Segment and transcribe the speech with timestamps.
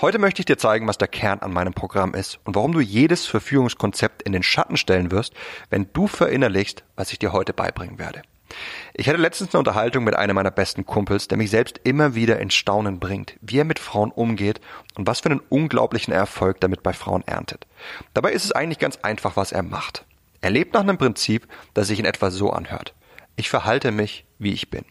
[0.00, 2.80] heute möchte ich dir zeigen, was der Kern an meinem Programm ist und warum du
[2.80, 5.34] jedes Verführungskonzept in den Schatten stellen wirst,
[5.70, 8.22] wenn du verinnerlichst, was ich dir heute beibringen werde.
[8.92, 12.38] Ich hatte letztens eine Unterhaltung mit einem meiner besten Kumpels, der mich selbst immer wieder
[12.38, 14.60] in Staunen bringt, wie er mit Frauen umgeht
[14.94, 17.66] und was für einen unglaublichen Erfolg damit bei Frauen erntet.
[18.12, 20.04] Dabei ist es eigentlich ganz einfach, was er macht.
[20.40, 22.94] Er lebt nach einem Prinzip, das sich in etwa so anhört.
[23.36, 24.84] Ich verhalte mich, wie ich bin.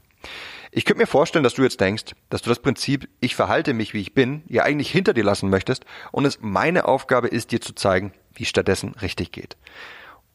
[0.75, 3.93] Ich könnte mir vorstellen, dass du jetzt denkst, dass du das Prinzip ich verhalte mich,
[3.93, 7.61] wie ich bin, ja eigentlich hinter dir lassen möchtest und es meine Aufgabe ist, dir
[7.61, 9.55] zu zeigen, wie stattdessen richtig geht.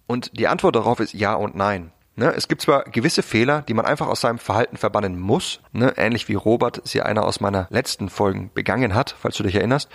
[0.07, 1.93] Und die Antwort darauf ist ja und nein.
[2.15, 5.95] Ne, es gibt zwar gewisse Fehler, die man einfach aus seinem Verhalten verbannen muss, ne,
[5.97, 9.89] ähnlich wie Robert sie einer aus meiner letzten Folgen begangen hat, falls du dich erinnerst,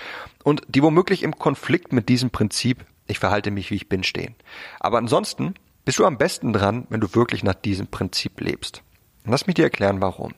[0.44, 4.36] und die womöglich im Konflikt mit diesem Prinzip, ich verhalte mich, wie ich bin, stehen.
[4.80, 5.56] Aber ansonsten
[5.86, 8.84] bist du am besten dran, wenn du wirklich nach diesem Prinzip lebst.
[9.26, 10.34] Lass mich dir erklären, warum.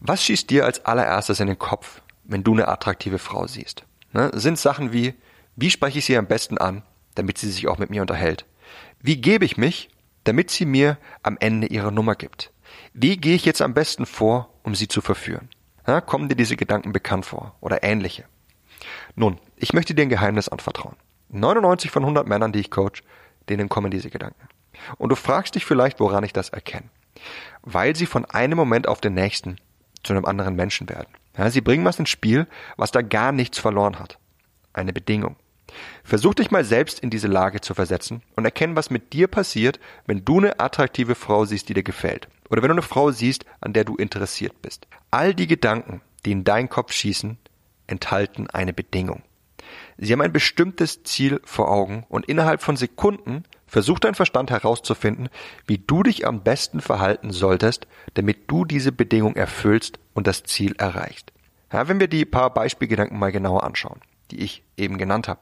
[0.00, 3.84] Was schießt dir als allererstes in den Kopf, wenn du eine attraktive Frau siehst?
[4.12, 4.30] Ne?
[4.34, 5.14] Sind Sachen wie,
[5.56, 6.82] wie spreche ich sie am besten an,
[7.14, 8.44] damit sie sich auch mit mir unterhält?
[9.00, 9.88] Wie gebe ich mich,
[10.24, 12.52] damit sie mir am Ende ihre Nummer gibt?
[12.92, 15.48] Wie gehe ich jetzt am besten vor, um sie zu verführen?
[15.86, 18.24] Ja, kommen dir diese Gedanken bekannt vor oder ähnliche?
[19.14, 20.96] Nun, ich möchte dir ein Geheimnis anvertrauen.
[21.30, 23.02] 99 von 100 Männern, die ich coach,
[23.48, 24.48] denen kommen diese Gedanken.
[24.98, 26.88] Und du fragst dich vielleicht, woran ich das erkenne
[27.62, 29.56] weil sie von einem Moment auf den nächsten
[30.02, 31.08] zu einem anderen Menschen werden.
[31.36, 32.46] Ja, sie bringen was ins Spiel,
[32.76, 34.18] was da gar nichts verloren hat.
[34.72, 35.36] Eine Bedingung.
[36.04, 39.80] Versuch dich mal selbst in diese Lage zu versetzen und erkennen, was mit dir passiert,
[40.06, 42.28] wenn du eine attraktive Frau siehst, die dir gefällt.
[42.50, 44.86] Oder wenn du eine Frau siehst, an der du interessiert bist.
[45.10, 47.38] All die Gedanken, die in deinen Kopf schießen,
[47.86, 49.22] enthalten eine Bedingung.
[49.98, 55.28] Sie haben ein bestimmtes Ziel vor Augen und innerhalb von Sekunden versucht dein Verstand herauszufinden,
[55.66, 60.74] wie du dich am besten verhalten solltest, damit du diese Bedingung erfüllst und das Ziel
[60.76, 61.32] erreichst.
[61.72, 64.00] Ja, wenn wir die paar Beispielgedanken mal genauer anschauen,
[64.30, 65.40] die ich eben genannt habe,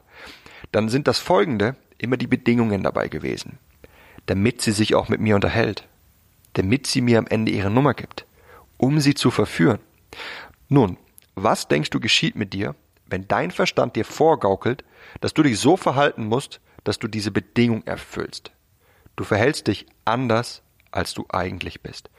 [0.71, 3.59] dann sind das folgende immer die Bedingungen dabei gewesen.
[4.27, 5.87] Damit sie sich auch mit mir unterhält,
[6.53, 8.25] damit sie mir am Ende ihre Nummer gibt,
[8.77, 9.79] um sie zu verführen.
[10.69, 10.97] Nun,
[11.35, 12.75] was denkst du geschieht mit dir,
[13.11, 14.83] wenn dein Verstand dir vorgaukelt,
[15.19, 18.51] dass du dich so verhalten musst, dass du diese Bedingung erfüllst.
[19.15, 22.09] Du verhältst dich anders, als du eigentlich bist.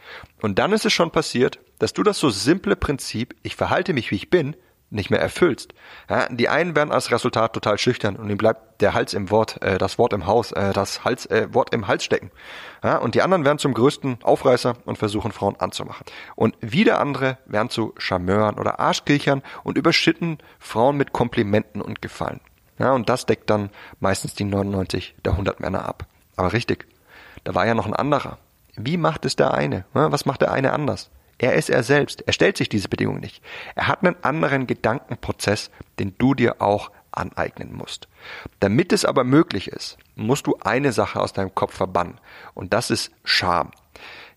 [0.40, 4.10] Und dann ist es schon passiert, dass du das so simple Prinzip, ich verhalte mich
[4.10, 4.56] wie ich bin,
[4.92, 5.74] nicht mehr erfüllst.
[6.08, 9.62] Ja, die einen werden als Resultat total schüchtern und ihnen bleibt der Hals im Wort,
[9.62, 12.30] äh, das Wort im Haus, äh, das Hals, äh, Wort im Hals stecken.
[12.84, 16.04] Ja, und die anderen werden zum größten Aufreißer und versuchen Frauen anzumachen.
[16.36, 22.40] Und wieder andere werden zu Charmeuren oder Arschkirchern und überschütten Frauen mit Komplimenten und Gefallen.
[22.78, 23.70] Ja, und das deckt dann
[24.00, 26.06] meistens die 99 der 100 Männer ab.
[26.36, 26.86] Aber richtig,
[27.44, 28.38] da war ja noch ein anderer.
[28.76, 29.84] Wie macht es der eine?
[29.92, 31.10] Was macht der eine anders?
[31.42, 32.22] Er ist er selbst.
[32.24, 33.42] Er stellt sich diese Bedingung nicht.
[33.74, 38.06] Er hat einen anderen Gedankenprozess, den du dir auch aneignen musst.
[38.60, 42.20] Damit es aber möglich ist, musst du eine Sache aus deinem Kopf verbannen.
[42.54, 43.72] Und das ist Scham.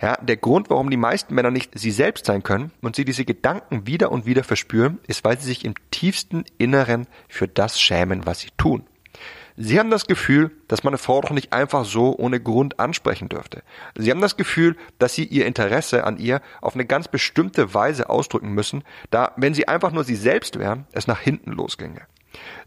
[0.01, 3.23] Ja, der Grund, warum die meisten Männer nicht sie selbst sein können und sie diese
[3.23, 8.25] Gedanken wieder und wieder verspüren, ist, weil sie sich im tiefsten Inneren für das schämen,
[8.25, 8.83] was sie tun.
[9.57, 13.29] Sie haben das Gefühl, dass man eine Frau doch nicht einfach so ohne Grund ansprechen
[13.29, 13.63] dürfte.
[13.95, 18.09] Sie haben das Gefühl, dass sie ihr Interesse an ihr auf eine ganz bestimmte Weise
[18.09, 22.01] ausdrücken müssen, da, wenn sie einfach nur sie selbst wären, es nach hinten losginge.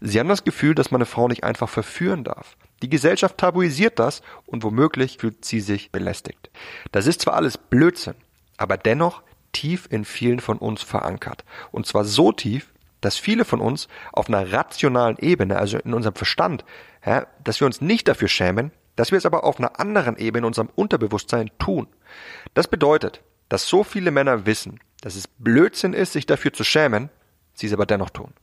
[0.01, 2.57] Sie haben das Gefühl, dass man eine Frau nicht einfach verführen darf.
[2.81, 6.49] Die Gesellschaft tabuisiert das und womöglich fühlt sie sich belästigt.
[6.91, 8.15] Das ist zwar alles Blödsinn,
[8.57, 9.21] aber dennoch
[9.51, 11.43] tief in vielen von uns verankert.
[11.71, 12.71] Und zwar so tief,
[13.01, 16.65] dass viele von uns auf einer rationalen Ebene, also in unserem Verstand,
[17.05, 20.39] ja, dass wir uns nicht dafür schämen, dass wir es aber auf einer anderen Ebene
[20.39, 21.87] in unserem Unterbewusstsein tun.
[22.53, 27.09] Das bedeutet, dass so viele Männer wissen, dass es Blödsinn ist, sich dafür zu schämen,
[27.53, 28.33] sie es aber dennoch tun.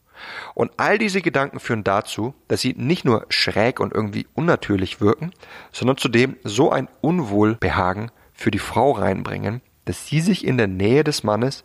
[0.55, 5.33] Und all diese Gedanken führen dazu, dass sie nicht nur schräg und irgendwie unnatürlich wirken,
[5.73, 11.05] sondern zudem so ein Unwohlbehagen für die Frau reinbringen, dass sie sich in der Nähe
[11.05, 11.65] des Mannes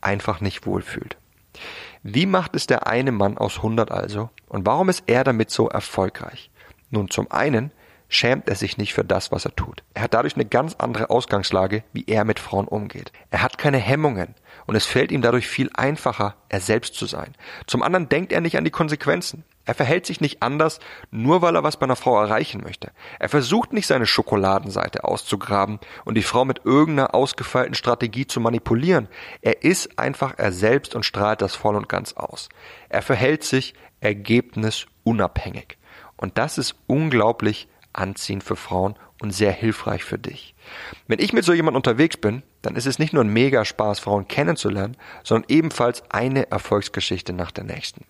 [0.00, 1.18] einfach nicht wohlfühlt.
[2.02, 4.30] Wie macht es der eine Mann aus 100 also?
[4.48, 6.50] Und warum ist er damit so erfolgreich?
[6.90, 7.72] Nun, zum einen
[8.08, 9.84] schämt er sich nicht für das, was er tut.
[9.94, 13.12] Er hat dadurch eine ganz andere Ausgangslage, wie er mit Frauen umgeht.
[13.30, 14.34] Er hat keine Hemmungen
[14.66, 17.34] und es fällt ihm dadurch viel einfacher, er selbst zu sein.
[17.66, 19.44] Zum anderen denkt er nicht an die Konsequenzen.
[19.70, 20.80] Er verhält sich nicht anders,
[21.12, 22.90] nur weil er was bei einer Frau erreichen möchte.
[23.20, 29.06] Er versucht nicht seine Schokoladenseite auszugraben und die Frau mit irgendeiner ausgefeilten Strategie zu manipulieren.
[29.42, 32.48] Er ist einfach er selbst und strahlt das voll und ganz aus.
[32.88, 35.78] Er verhält sich ergebnisunabhängig.
[36.16, 40.56] Und das ist unglaublich anziehend für Frauen und sehr hilfreich für dich.
[41.06, 44.00] Wenn ich mit so jemand unterwegs bin, dann ist es nicht nur ein mega Spaß,
[44.00, 48.04] Frauen kennenzulernen, sondern ebenfalls eine Erfolgsgeschichte nach der nächsten.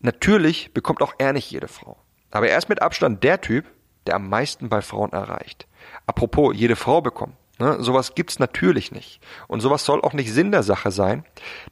[0.00, 1.96] Natürlich bekommt auch er nicht jede Frau.
[2.30, 3.66] Aber er ist mit Abstand der Typ,
[4.06, 5.66] der am meisten bei Frauen erreicht.
[6.06, 7.36] Apropos, jede Frau bekommen.
[7.58, 9.20] Ne, sowas gibt's natürlich nicht.
[9.46, 11.24] Und sowas soll auch nicht Sinn der Sache sein,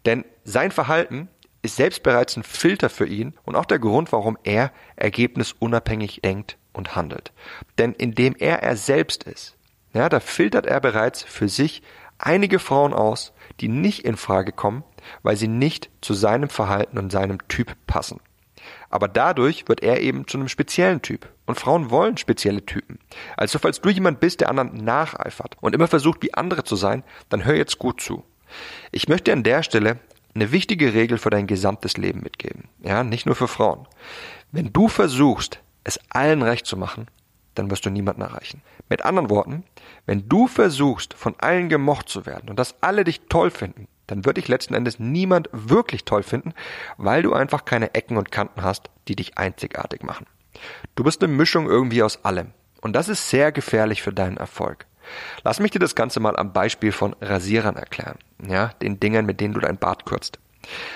[0.05, 1.29] denn sein Verhalten
[1.63, 6.59] ist selbst bereits ein Filter für ihn und auch der Grund, warum er ergebnisunabhängig denkt
[6.75, 7.33] und handelt.
[7.79, 9.57] Denn indem er er selbst ist,
[9.95, 11.83] ja, da filtert er bereits für sich
[12.19, 14.85] einige Frauen aus, die nicht in Frage kommen,
[15.23, 18.21] weil sie nicht zu seinem Verhalten und seinem Typ passen.
[18.91, 21.29] Aber dadurch wird er eben zu einem speziellen Typ.
[21.47, 22.99] Und Frauen wollen spezielle Typen.
[23.37, 27.05] Also falls du jemand bist, der anderen nacheifert und immer versucht, wie andere zu sein,
[27.29, 28.25] dann hör jetzt gut zu.
[28.93, 29.99] Ich möchte an der Stelle
[30.35, 32.65] eine wichtige Regel für dein gesamtes Leben mitgeben.
[32.83, 33.87] Ja, nicht nur für Frauen.
[34.53, 37.07] Wenn du versuchst, es allen recht zu machen,
[37.55, 38.63] dann wirst du niemanden erreichen.
[38.89, 39.65] Mit anderen Worten,
[40.07, 44.25] wenn du versuchst, von allen gemocht zu werden und dass alle dich toll finden, dann
[44.25, 46.53] wird dich letzten Endes niemand wirklich toll finden,
[46.97, 50.27] weil du einfach keine Ecken und Kanten hast, die dich einzigartig machen.
[50.97, 52.49] Du bist eine Mischung irgendwie aus allem.
[52.81, 54.87] Und das ist sehr gefährlich für deinen Erfolg.
[55.43, 58.19] Lass mich dir das Ganze mal am Beispiel von Rasierern erklären.
[58.47, 60.39] Ja, den Dingern, mit denen du dein Bart kürzt.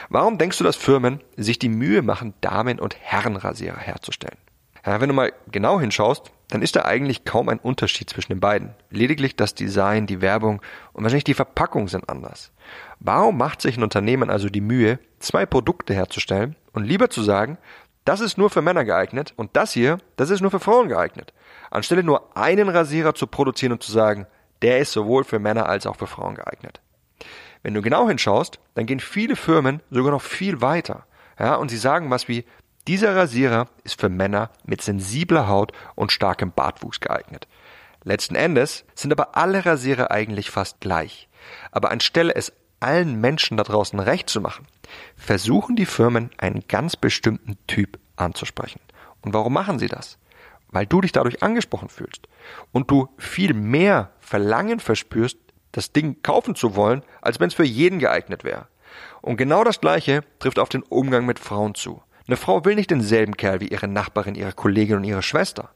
[0.09, 4.39] Warum denkst du, dass Firmen sich die Mühe machen, Damen- und Herrenrasierer herzustellen?
[4.85, 8.41] Ja, wenn du mal genau hinschaust, dann ist da eigentlich kaum ein Unterschied zwischen den
[8.41, 8.75] beiden.
[8.91, 10.61] Lediglich das Design, die Werbung
[10.93, 12.53] und wahrscheinlich die Verpackung sind anders.
[13.01, 17.57] Warum macht sich ein Unternehmen also die Mühe, zwei Produkte herzustellen und lieber zu sagen,
[18.05, 21.33] das ist nur für Männer geeignet und das hier, das ist nur für Frauen geeignet,
[21.71, 24.27] anstelle nur einen Rasierer zu produzieren und zu sagen,
[24.61, 26.83] der ist sowohl für Männer als auch für Frauen geeignet.
[27.63, 31.07] Wenn du genau hinschaust, dann gehen viele Firmen sogar noch viel weiter.
[31.39, 32.45] Ja, und sie sagen was wie,
[32.89, 37.47] dieser Rasierer ist für Männer mit sensibler Haut und starkem Bartwuchs geeignet.
[38.05, 41.29] Letzten Endes sind aber alle Rasierer eigentlich fast gleich.
[41.71, 44.67] Aber anstelle es allen Menschen da draußen recht zu machen,
[45.17, 48.81] versuchen die Firmen einen ganz bestimmten Typ anzusprechen.
[49.21, 50.19] Und warum machen sie das?
[50.69, 52.29] Weil du dich dadurch angesprochen fühlst
[52.73, 55.39] und du viel mehr Verlangen verspürst,
[55.71, 58.67] das Ding kaufen zu wollen, als wenn es für jeden geeignet wäre.
[59.21, 62.03] Und genau das Gleiche trifft auf den Umgang mit Frauen zu.
[62.27, 65.71] Eine Frau will nicht denselben Kerl wie ihre Nachbarin, ihre Kollegin und ihre Schwester.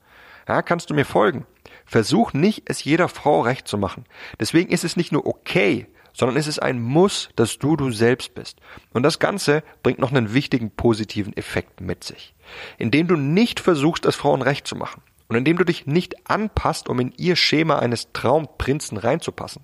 [0.49, 1.47] Ja, kannst du mir folgen?
[1.85, 4.05] Versuch nicht, es jeder Frau recht zu machen.
[4.39, 8.35] Deswegen ist es nicht nur okay, sondern es ist ein Muss, dass du du selbst
[8.35, 8.59] bist.
[8.93, 12.35] Und das Ganze bringt noch einen wichtigen positiven Effekt mit sich.
[12.79, 15.03] Indem du nicht versuchst, es Frauen recht zu machen.
[15.29, 19.63] Und indem du dich nicht anpasst, um in ihr Schema eines Traumprinzen reinzupassen.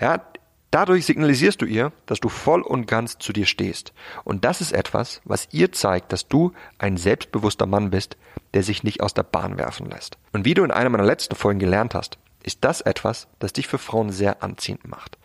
[0.00, 0.24] Ja,
[0.76, 3.94] Dadurch signalisierst du ihr, dass du voll und ganz zu dir stehst.
[4.24, 8.18] Und das ist etwas, was ihr zeigt, dass du ein selbstbewusster Mann bist,
[8.52, 10.18] der sich nicht aus der Bahn werfen lässt.
[10.34, 13.68] Und wie du in einer meiner letzten Folgen gelernt hast, ist das etwas, das dich
[13.68, 15.16] für Frauen sehr anziehend macht.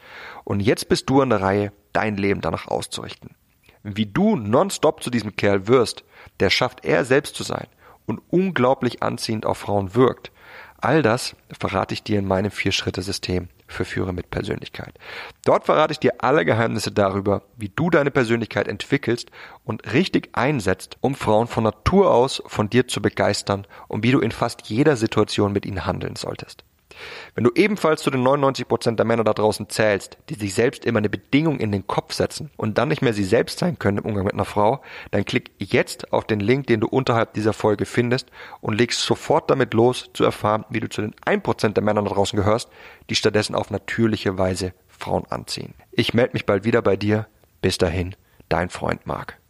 [0.45, 3.35] Und jetzt bist du an der Reihe, dein Leben danach auszurichten.
[3.83, 6.05] Wie du nonstop zu diesem Kerl wirst,
[6.39, 7.67] der schafft er selbst zu sein
[8.05, 10.31] und unglaublich anziehend auf Frauen wirkt.
[10.77, 14.93] All das verrate ich dir in meinem Vier-Schritte-System für Führer mit Persönlichkeit.
[15.45, 19.31] Dort verrate ich dir alle Geheimnisse darüber, wie du deine Persönlichkeit entwickelst
[19.63, 24.19] und richtig einsetzt, um Frauen von Natur aus von dir zu begeistern und wie du
[24.19, 26.63] in fast jeder Situation mit ihnen handeln solltest.
[27.35, 30.99] Wenn du ebenfalls zu den 99% der Männer da draußen zählst, die sich selbst immer
[30.99, 34.05] eine Bedingung in den Kopf setzen und dann nicht mehr sie selbst sein können im
[34.05, 34.81] Umgang mit einer Frau,
[35.11, 38.29] dann klick jetzt auf den Link, den du unterhalb dieser Folge findest
[38.61, 42.09] und legst sofort damit los, zu erfahren, wie du zu den 1% der Männer da
[42.09, 42.69] draußen gehörst,
[43.09, 45.73] die stattdessen auf natürliche Weise Frauen anziehen.
[45.91, 47.27] Ich melde mich bald wieder bei dir.
[47.61, 48.15] Bis dahin,
[48.49, 49.40] dein Freund Marc.